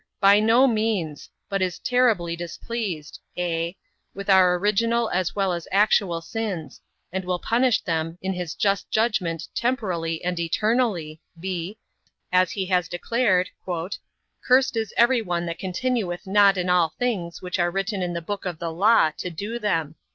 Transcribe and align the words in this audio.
A. 0.01 0.09
By 0.19 0.39
no 0.39 0.65
means; 0.65 1.29
but 1.47 1.61
is 1.61 1.77
terribly 1.77 2.35
displeased 2.35 3.19
(a) 3.37 3.77
with 4.15 4.31
our 4.31 4.55
original 4.55 5.11
as 5.11 5.35
well 5.35 5.53
as 5.53 5.67
actual 5.71 6.21
sins; 6.21 6.81
and 7.13 7.23
will 7.23 7.37
punish 7.37 7.81
them 7.81 8.17
in 8.19 8.33
his 8.33 8.55
just 8.55 8.89
judgment 8.89 9.47
temporally 9.53 10.23
and 10.23 10.39
eternally, 10.39 11.21
(b) 11.39 11.77
as 12.31 12.49
he 12.53 12.65
has 12.65 12.89
declared, 12.89 13.51
"Cursed 14.43 14.75
is 14.75 14.91
every 14.97 15.21
one 15.21 15.45
that 15.45 15.59
continueth 15.59 16.25
not 16.25 16.57
in 16.57 16.67
all 16.67 16.95
things, 16.97 17.43
which 17.43 17.59
are 17.59 17.69
written 17.69 18.01
in 18.01 18.13
the 18.13 18.23
book 18.23 18.45
of 18.47 18.57
the 18.57 18.71
law, 18.71 19.11
to 19.19 19.29
do 19.29 19.59
them." 19.59 19.93